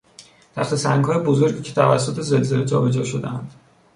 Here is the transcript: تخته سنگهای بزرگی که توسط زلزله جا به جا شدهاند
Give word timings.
تخته 0.55 0.75
سنگهای 0.75 1.17
بزرگی 1.17 1.61
که 1.61 1.73
توسط 1.73 2.21
زلزله 2.21 2.65
جا 2.65 2.81
به 2.81 2.91
جا 2.91 3.03
شدهاند 3.03 3.53